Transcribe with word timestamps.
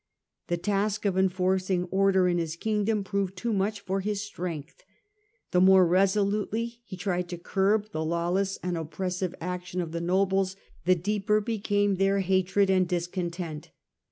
The 0.47 0.57
task 0.57 1.05
of 1.05 1.15
enforcing 1.15 1.83
order 1.91 2.27
in 2.27 2.39
his 2.39 2.55
kingdom 2.55 3.03
proved 3.03 3.35
too 3.37 3.53
much 3.53 3.81
for 3.81 3.99
his 3.99 4.19
strength. 4.23 4.83
The 5.51 5.61
more 5.61 5.85
resolutely 5.85 6.81
he 6.85 6.97
tried 6.97 7.29
to 7.29 7.37
curb 7.37 7.91
the 7.91 8.03
lawless 8.03 8.57
and 8.63 8.75
oppressive 8.77 9.35
action 9.39 9.79
of 9.79 9.91
the 9.91 10.01
nobles 10.01 10.55
the 10.85 10.95
Digitized 10.95 11.03
by 11.03 11.03
VjOOQIC 11.03 11.03
176 11.03 11.03
HlLDEBRAND 11.03 11.23
ieeper 11.23 11.45
became 11.45 11.95
their 11.97 12.19
hatred 12.21 12.69
and 12.71 12.87
discontent. 12.87 13.71